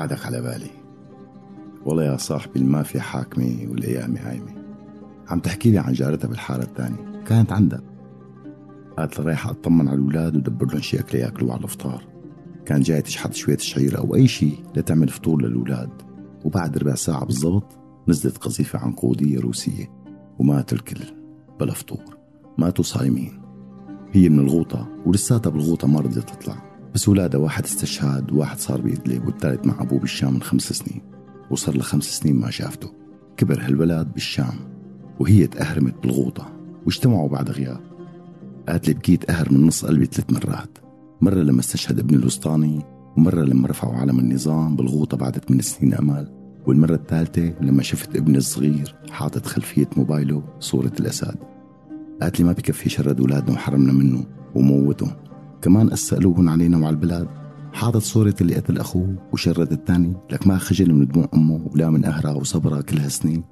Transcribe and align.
وبعدك 0.00 0.26
على 0.26 0.40
بالي. 0.40 0.70
والله 1.84 2.04
يا 2.04 2.16
صاحبي 2.16 2.58
المافيا 2.58 3.00
حاكمة 3.00 3.66
والأيام 3.70 4.16
هايمة. 4.16 4.54
عم 5.28 5.40
تحكي 5.40 5.70
لي 5.70 5.78
عن 5.78 5.92
جارتها 5.92 6.28
بالحارة 6.28 6.62
الثانية. 6.62 7.22
كانت 7.26 7.52
عندها. 7.52 7.82
قالت 8.98 9.20
رايحة 9.20 9.50
أطمن 9.50 9.88
على 9.88 9.96
الأولاد 9.98 10.36
ودبر 10.36 10.66
لهم 10.66 10.80
شي 10.80 11.00
أكل 11.00 11.18
يأكلوه 11.18 11.52
على 11.52 11.58
الإفطار 11.58 12.04
كان 12.66 12.80
جاي 12.80 13.02
تشحط 13.02 13.32
شوية 13.32 13.56
شعير 13.56 13.98
أو 13.98 14.14
أي 14.14 14.28
شي 14.28 14.52
لتعمل 14.76 15.08
فطور 15.08 15.42
للأولاد. 15.42 15.90
وبعد 16.44 16.78
ربع 16.78 16.94
ساعة 16.94 17.24
بالضبط 17.24 17.78
نزلت 18.08 18.38
قذيفة 18.38 18.78
عنقودية 18.78 19.40
روسية 19.40 19.92
ومات 20.38 20.72
الكل 20.72 21.00
بلا 21.60 21.72
فطور. 21.72 22.16
ماتوا 22.58 22.84
صايمين. 22.84 23.42
هي 24.12 24.28
من 24.28 24.40
الغوطة 24.40 24.88
ولساتها 25.06 25.50
بالغوطة 25.50 25.88
ما 25.88 26.00
رضيت 26.00 26.30
تطلع. 26.30 26.69
بس 26.94 27.08
ولادها 27.08 27.40
واحد 27.40 27.64
استشهاد 27.64 28.32
وواحد 28.32 28.58
صار 28.58 28.80
بيدلب 28.80 29.26
والثالث 29.26 29.66
مع 29.66 29.82
أبوه 29.82 29.98
بالشام 29.98 30.34
من 30.34 30.42
خمس 30.42 30.72
سنين 30.72 31.02
وصار 31.50 31.76
له 31.76 31.82
خمس 31.82 32.04
سنين 32.04 32.36
ما 32.36 32.50
شافته. 32.50 32.90
كبر 33.36 33.60
هالولد 33.62 34.12
بالشام 34.12 34.54
وهي 35.20 35.46
تأهرمت 35.46 35.94
بالغوطة 36.02 36.52
واجتمعوا 36.86 37.28
بعد 37.28 37.50
غياب. 37.50 37.80
قالت 38.68 38.88
لي 38.88 38.94
بكيت 38.94 39.30
أهر 39.30 39.52
من 39.52 39.66
نص 39.66 39.84
قلبي 39.84 40.06
ثلاث 40.06 40.32
مرات. 40.32 40.78
مرة 41.20 41.34
لما 41.34 41.60
استشهد 41.60 41.98
ابني 41.98 42.16
الوسطاني 42.16 42.82
ومرة 43.16 43.40
لما 43.40 43.68
رفعوا 43.68 43.94
علم 43.94 44.18
النظام 44.18 44.76
بالغوطة 44.76 45.16
بعد 45.16 45.38
ثمان 45.38 45.60
سنين 45.60 45.94
أمل. 45.94 46.32
والمرة 46.66 46.94
الثالثة 46.94 47.52
لما 47.60 47.82
شفت 47.82 48.16
ابني 48.16 48.38
الصغير 48.38 48.94
حاطط 49.10 49.46
خلفية 49.46 49.88
موبايله 49.96 50.42
صورة 50.60 50.92
الأسد. 51.00 51.36
قالت 52.22 52.40
لي 52.40 52.46
ما 52.46 52.52
بكفي 52.52 52.88
شرد 52.88 53.20
أولادنا 53.20 53.52
وحرمنا 53.52 53.92
منه 53.92 54.24
وموتهم. 54.54 55.12
كمان 55.62 55.92
أسألوهن 55.92 56.48
علينا 56.48 56.78
وعلى 56.78 56.90
البلاد. 56.90 57.28
حاطط 57.72 58.02
صورة 58.02 58.34
اللي 58.40 58.54
قتل 58.54 58.78
أخوه 58.78 59.14
وشرد 59.32 59.72
الثاني. 59.72 60.12
لك 60.30 60.46
ما 60.46 60.58
خجل 60.58 60.94
من 60.94 61.06
دموع 61.06 61.28
أمه 61.34 61.68
ولا 61.72 61.90
من 61.90 62.04
قهرها 62.04 62.34
وصبرها 62.34 62.80
كل 62.80 62.98
هالسنين 62.98 63.44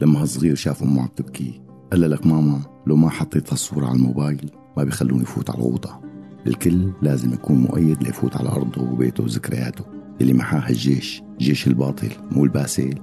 لما 0.00 0.22
هالصغير 0.22 0.54
شاف 0.54 0.82
أمه 0.82 1.02
عم 1.02 1.08
تبكي. 1.16 1.60
قال 1.92 2.10
لك 2.10 2.26
ماما 2.26 2.60
لو 2.86 2.96
ما 2.96 3.10
حطيت 3.10 3.52
هالصورة 3.52 3.86
على 3.86 3.96
الموبايل 3.96 4.50
ما 4.76 4.84
بيخلوني 4.84 5.24
فوت 5.24 5.50
على 5.50 5.58
الغوطة 5.58 6.00
الكل 6.46 6.92
لازم 7.02 7.32
يكون 7.32 7.58
مؤيد 7.58 8.02
ليفوت 8.02 8.36
على 8.36 8.48
أرضه 8.48 8.82
وبيته 8.82 9.22
وذكرياته. 9.24 9.84
اللي 10.20 10.32
محاها 10.32 10.68
الجيش 10.68 11.22
جيش 11.38 11.66
الباطل 11.66 12.10
مو 12.30 12.44
الباسل 12.44 12.94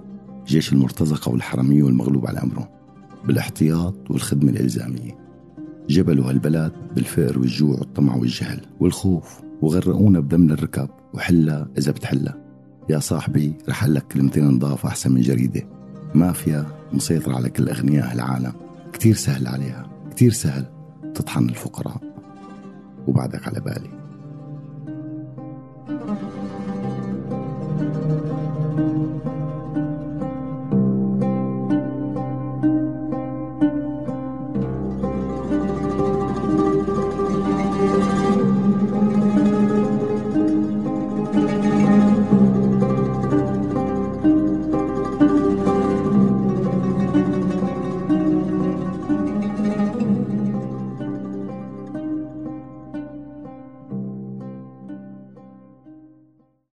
جيش 0.47 0.73
المرتزقة 0.73 1.31
والحرمية 1.31 1.84
والمغلوب 1.84 2.28
على 2.28 2.39
أمره 2.39 2.69
بالاحتياط 3.25 4.12
والخدمة 4.12 4.52
الإلزامية. 4.52 5.27
جبلوا 5.89 6.30
هالبلد 6.30 6.71
بالفقر 6.95 7.39
والجوع 7.39 7.80
والطمع 7.80 8.16
والجهل 8.16 8.61
والخوف 8.80 9.39
وغرقونا 9.61 10.19
بدم 10.19 10.52
الركب 10.52 10.89
وحلا 11.13 11.67
إذا 11.77 11.91
بتحلى 11.91 12.33
يا 12.89 12.99
صاحبي 12.99 13.53
رح 13.69 13.85
لك 13.85 14.07
كلمتين 14.07 14.47
نضاف 14.47 14.85
أحسن 14.85 15.11
من 15.11 15.21
جريدة. 15.21 15.61
مافيا 16.16 16.66
مسيطرة 16.94 17.35
على 17.35 17.49
كل 17.49 17.69
أغنياء 17.69 18.13
العالم 18.13 18.53
كتير 18.94 19.16
سهل 19.16 19.47
عليها 19.47 19.89
كتير 20.11 20.31
سهل 20.31 20.66
تطحن 21.16 21.49
الفقراء. 21.49 22.01
وبعدك 23.07 23.47
على 23.47 23.59
بالي. 23.59 23.97